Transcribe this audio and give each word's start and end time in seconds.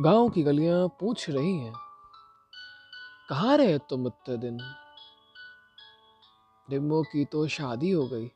गाँव 0.00 0.30
की 0.30 0.42
गलियाँ 0.42 0.88
पूछ 0.88 1.30
रही 1.30 1.58
हैं। 1.58 1.74
कहाँ 3.28 3.56
रहे 3.56 3.78
तुम 3.78 4.06
इतने 4.06 4.36
दिन? 4.36 4.58
डिम्बो 6.70 7.02
की 7.02 7.24
तो 7.24 7.48
शादी 7.48 7.90
हो 7.90 8.08
गई। 8.08 8.32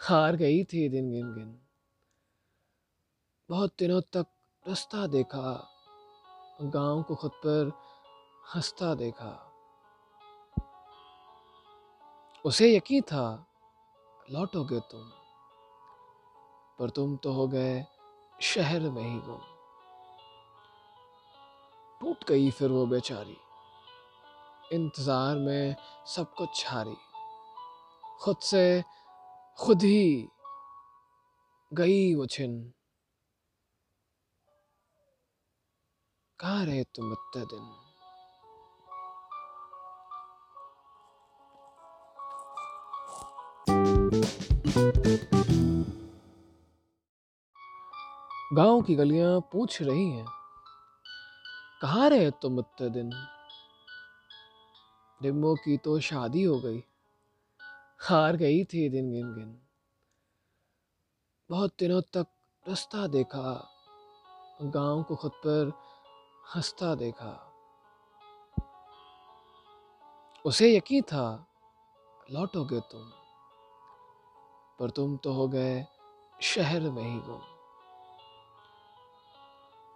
हार 0.00 0.36
गई 0.36 0.64
थी 0.64 0.88
दिन 0.88 1.10
गिन 1.10 1.34
गिन। 1.34 1.60
बहुत 3.48 3.74
दिनों 3.78 4.00
तक 4.00 4.26
रास्ता 4.68 5.06
देखा। 5.06 5.70
गाँव 6.62 7.02
को 7.02 7.14
खुद 7.14 7.30
पर 7.30 7.72
हंसता 8.54 8.94
देखा। 8.94 9.52
उसे 12.44 12.76
यकीन 12.76 13.02
था, 13.02 13.46
लौटोगे 14.30 14.80
तुम। 14.80 15.10
पर 16.78 16.90
तुम 16.90 17.16
तो 17.16 17.32
हो 17.32 17.48
गए 17.48 17.86
शहर 18.40 18.80
में 18.80 19.02
ही 19.02 19.18
गुम। 19.18 19.53
टूट 22.04 22.24
गई 22.28 22.50
फिर 22.50 22.70
वो 22.70 22.86
बेचारी। 22.86 23.36
इंतज़ार 24.72 25.36
में 25.36 25.76
सब 26.06 26.34
कुछ 26.34 26.64
हारी। 26.68 26.96
खुद 28.20 28.36
से 28.42 28.82
खुद 29.58 29.82
ही 29.82 30.28
गई 31.72 32.14
वो 32.14 32.26
छिन। 32.26 32.72
कहाँ 36.40 36.64
रहे 36.66 36.84
तुम 36.84 37.12
इतने 37.12 37.44
दिन? 37.44 37.72
गाँव 48.52 48.82
की 48.82 48.94
गलियाँ 48.94 49.40
पूछ 49.52 49.82
रही 49.82 50.10
हैं। 50.10 50.43
कहाँ 51.84 52.08
रहे 52.08 52.30
तुम 52.30 52.58
इतने 52.58 52.90
दिन? 52.90 53.10
डिम्बो 55.22 55.54
की 55.54 55.76
तो 55.76 56.00
शादी 56.00 56.42
हो 56.42 56.60
गई। 56.60 56.84
हार 58.00 58.36
गई 58.36 58.64
थी 58.64 58.88
दिन 58.88 59.12
गिन 59.12 59.34
गिन। 59.34 59.62
बहुत 61.50 61.72
दिनों 61.78 62.02
तक 62.02 62.26
रास्ता 62.68 63.06
देखा, 63.06 63.70
गाँव 64.62 65.02
को 65.02 65.16
खुद 65.16 65.30
पर 65.32 65.72
हंसता 66.54 66.94
देखा। 66.94 67.52
उसे 70.44 70.76
यकीन 70.76 71.02
था, 71.02 71.46
लौटोगे 72.30 72.80
तुम, 72.80 73.10
पर 74.78 74.90
तुम 74.90 75.16
तो 75.16 75.32
हो 75.32 75.48
गए 75.48 75.86
शहर 76.42 76.80
में 76.80 77.02
ही 77.02 77.18
गुम। 77.18 77.40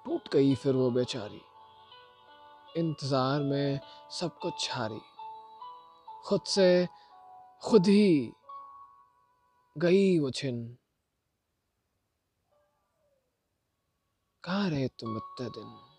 टूट 0.05 0.29
गई 0.33 0.55
फिर 0.55 0.75
वो 0.75 0.91
बेचारी। 0.91 1.43
इंतज़ार 2.77 3.41
में 3.41 3.81
सब 4.11 4.39
कुछ 4.39 4.69
हारी। 4.73 5.01
खुद 6.27 6.41
से 6.47 6.87
खुद 7.63 7.87
ही 7.87 8.33
गई 9.77 10.19
वो 10.19 10.31
छिन। 10.31 10.79
कहाँ 14.45 14.71
रहे 14.71 14.89
तुम 14.89 15.17
इतने 15.17 15.49
दिन? 15.49 15.98